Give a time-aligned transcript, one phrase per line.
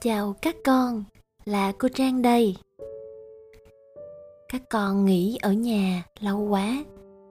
[0.00, 1.04] Chào các con,
[1.44, 2.56] là cô Trang đây.
[4.48, 6.84] Các con nghỉ ở nhà lâu quá,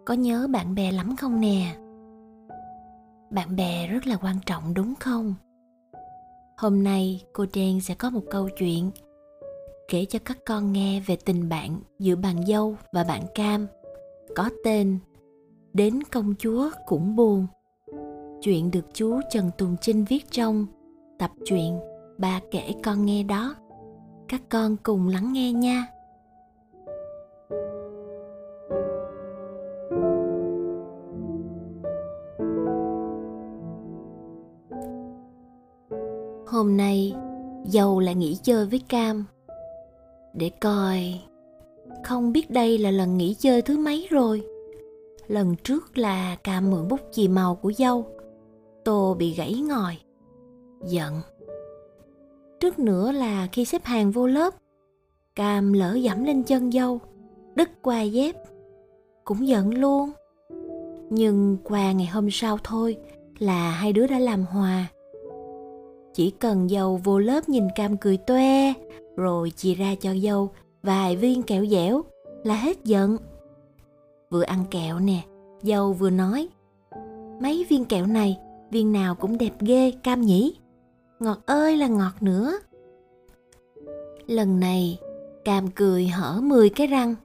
[0.05, 1.75] có nhớ bạn bè lắm không nè?
[3.29, 5.35] Bạn bè rất là quan trọng đúng không?
[6.57, 8.91] Hôm nay cô Trang sẽ có một câu chuyện
[9.87, 13.67] kể cho các con nghe về tình bạn giữa bạn dâu và bạn cam
[14.35, 14.99] có tên
[15.73, 17.47] Đến công chúa cũng buồn.
[18.41, 20.65] Chuyện được chú Trần Tùng Trinh viết trong
[21.19, 21.79] tập truyện
[22.17, 23.55] Bà kể con nghe đó.
[24.27, 25.87] Các con cùng lắng nghe nha.
[36.47, 37.13] Hôm nay
[37.65, 39.25] dâu lại nghỉ chơi với Cam.
[40.33, 41.21] Để coi,
[42.03, 44.43] Không biết đây là lần nghỉ chơi thứ mấy rồi.
[45.27, 48.05] Lần trước là Cam mượn bút chì màu của dâu.
[48.85, 49.97] Tô bị gãy ngòi.
[50.85, 51.13] Giận.
[52.59, 54.53] Trước nữa là khi xếp hàng vô lớp,
[55.35, 56.99] Cam lỡ dẫm lên chân dâu,
[57.55, 58.35] Đứt qua dép,
[59.23, 60.11] Cũng giận luôn.
[61.09, 62.97] Nhưng qua ngày hôm sau thôi
[63.39, 64.87] Là hai đứa đã làm hòa.
[66.13, 68.73] Chỉ cần dâu vô lớp nhìn cam cười toe,
[69.15, 70.49] rồi chia ra cho dâu
[70.83, 72.03] vài viên kẹo dẻo
[72.43, 73.17] là hết giận.
[74.29, 75.21] Vừa ăn kẹo nè,
[75.61, 76.47] dâu vừa nói,
[77.41, 78.37] mấy viên kẹo này,
[78.71, 80.55] viên nào cũng đẹp ghê, cam nhỉ?
[81.19, 82.59] Ngọt ơi là ngọt nữa.
[84.27, 84.99] Lần này,
[85.45, 87.15] cam cười hở 10 cái răng,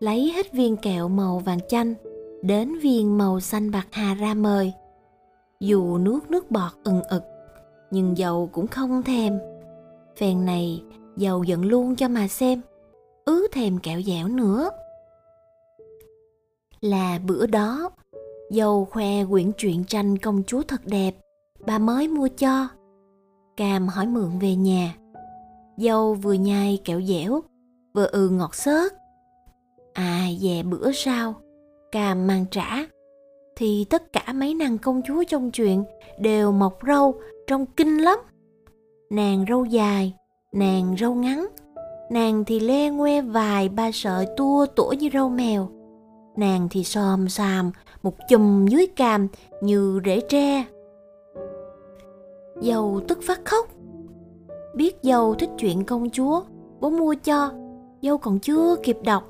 [0.00, 1.94] lấy hết viên kẹo màu vàng chanh
[2.42, 4.72] đến viên màu xanh bạc hà ra mời.
[5.60, 7.22] Dù nuốt nước bọt ừng ực,
[7.90, 9.38] nhưng dầu cũng không thèm.
[10.16, 10.82] Phèn này,
[11.16, 12.60] dầu giận luôn cho mà xem,
[13.24, 14.70] ứ thèm kẹo dẻo nữa.
[16.80, 17.90] Là bữa đó,
[18.50, 21.14] dầu khoe quyển truyện tranh công chúa thật đẹp,
[21.66, 22.68] bà mới mua cho
[23.62, 24.94] cam hỏi mượn về nhà.
[25.76, 27.40] Dâu vừa nhai kẹo dẻo,
[27.94, 28.92] vừa ừ ngọt xớt.
[29.92, 31.34] À về bữa sau,
[31.92, 32.86] cam mang trả.
[33.56, 35.84] Thì tất cả mấy nàng công chúa trong chuyện
[36.18, 37.14] đều mọc râu,
[37.46, 38.18] trông kinh lắm.
[39.10, 40.14] Nàng râu dài,
[40.52, 41.46] nàng râu ngắn.
[42.10, 45.68] Nàng thì le ngoe vài ba sợi tua tủa như râu mèo.
[46.36, 49.28] Nàng thì xòm xàm một chùm dưới càm
[49.60, 50.64] như rễ tre
[52.62, 53.68] dâu tức phát khóc.
[54.74, 56.42] Biết dâu thích chuyện công chúa,
[56.80, 57.50] bố mua cho.
[58.02, 59.28] Dâu còn chưa kịp đọc.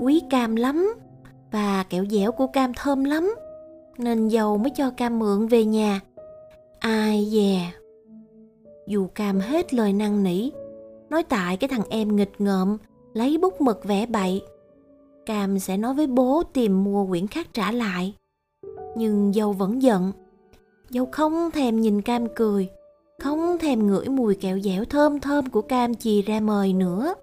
[0.00, 0.94] Quý cam lắm
[1.52, 3.34] và kẹo dẻo của cam thơm lắm,
[3.98, 6.00] nên dâu mới cho cam mượn về nhà.
[6.78, 7.72] Ai dè.
[8.86, 10.50] Dù cam hết lời năn nỉ,
[11.10, 12.78] nói tại cái thằng em nghịch ngợm,
[13.12, 14.42] lấy bút mực vẽ bậy.
[15.26, 18.14] Cam sẽ nói với bố tìm mua quyển khác trả lại.
[18.96, 20.12] Nhưng dâu vẫn giận
[20.90, 22.68] dâu không thèm nhìn cam cười,
[23.18, 27.14] không thèm ngửi mùi kẹo dẻo thơm thơm của cam chì ra mời nữa.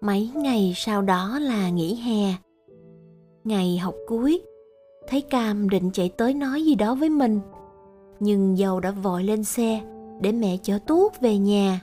[0.00, 2.34] Mấy ngày sau đó là nghỉ hè.
[3.44, 4.42] Ngày học cuối,
[5.08, 7.40] thấy cam định chạy tới nói gì đó với mình.
[8.20, 9.80] Nhưng dâu đã vội lên xe
[10.20, 11.80] để mẹ chở tuốt về nhà.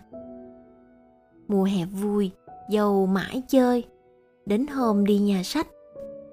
[1.48, 2.32] Mùa hè vui,
[2.70, 3.84] dâu mãi chơi.
[4.46, 5.68] Đến hôm đi nhà sách,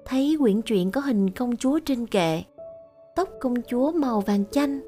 [0.05, 2.43] thấy quyển truyện có hình công chúa trên kệ
[3.19, 4.79] tóc công chúa màu vàng chanh,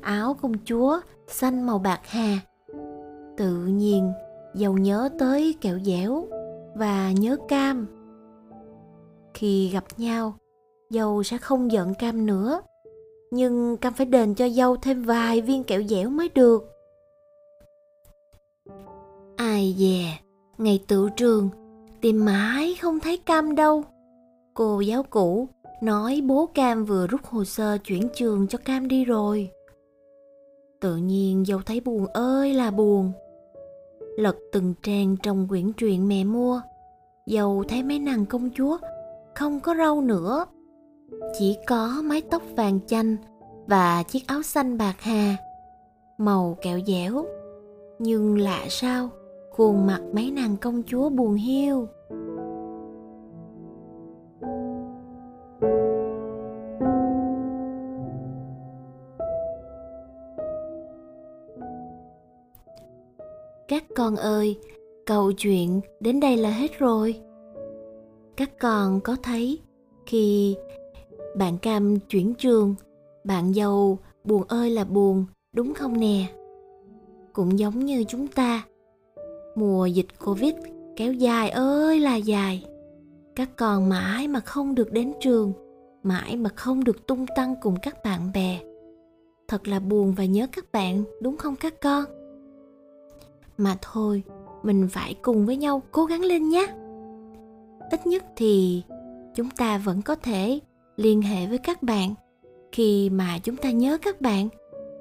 [0.00, 2.38] áo công chúa xanh màu bạc hà.
[3.36, 4.12] Tự nhiên
[4.54, 6.26] dầu nhớ tới kẹo dẻo
[6.76, 7.86] và nhớ cam.
[9.34, 10.34] Khi gặp nhau,
[10.90, 12.60] dâu sẽ không giận cam nữa,
[13.30, 16.64] nhưng cam phải đền cho dâu thêm vài viên kẹo dẻo mới được.
[19.36, 20.18] Ai dè,
[20.58, 21.48] ngày tự trường,
[22.00, 23.82] tìm mãi không thấy cam đâu.
[24.54, 25.48] Cô giáo cũ
[25.82, 29.50] nói bố cam vừa rút hồ sơ chuyển trường cho cam đi rồi.
[30.80, 33.12] Tự nhiên dâu thấy buồn ơi là buồn.
[34.16, 36.60] Lật từng trang trong quyển truyện mẹ mua.
[37.26, 38.78] Dâu thấy mấy nàng công chúa
[39.34, 40.44] không có râu nữa.
[41.38, 43.16] Chỉ có mái tóc vàng chanh
[43.66, 45.36] và chiếc áo xanh bạc hà,
[46.18, 47.24] màu kẹo dẻo.
[47.98, 49.08] Nhưng lạ sao,
[49.50, 51.88] khuôn mặt mấy nàng công chúa buồn hiu.
[63.78, 64.58] Các con ơi,
[65.06, 67.20] câu chuyện đến đây là hết rồi.
[68.36, 69.58] Các con có thấy
[70.06, 70.56] khi
[71.36, 72.74] bạn cam chuyển trường,
[73.24, 76.26] bạn giàu buồn ơi là buồn, đúng không nè?
[77.32, 78.62] Cũng giống như chúng ta,
[79.56, 80.54] mùa dịch covid
[80.96, 82.64] kéo dài ơi là dài.
[83.36, 85.52] Các con mãi mà không được đến trường,
[86.02, 88.60] mãi mà không được tung tăng cùng các bạn bè.
[89.48, 92.04] Thật là buồn và nhớ các bạn, đúng không các con?
[93.58, 94.22] Mà thôi,
[94.62, 96.66] mình phải cùng với nhau cố gắng lên nhé.
[97.90, 98.82] Ít nhất thì
[99.34, 100.60] chúng ta vẫn có thể
[100.96, 102.14] liên hệ với các bạn
[102.72, 104.48] khi mà chúng ta nhớ các bạn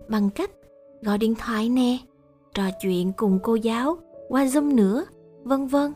[0.07, 0.51] bằng cách
[1.01, 1.97] gọi điện thoại nè,
[2.53, 3.97] trò chuyện cùng cô giáo,
[4.29, 5.05] qua zoom nữa,
[5.43, 5.93] vân vân.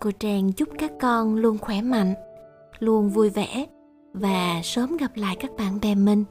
[0.00, 2.14] Cô trang chúc các con luôn khỏe mạnh,
[2.78, 3.66] luôn vui vẻ
[4.12, 6.24] và sớm gặp lại các bạn bè mình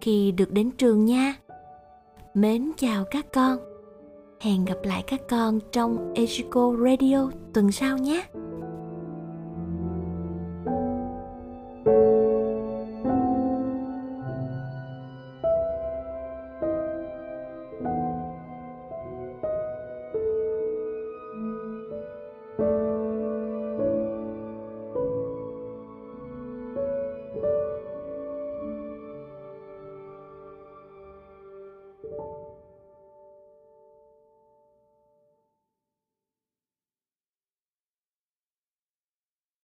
[0.00, 1.34] khi được đến trường nha.
[2.34, 3.71] Mến chào các con
[4.42, 8.24] hẹn gặp lại các con trong Echico Radio tuần sau nhé.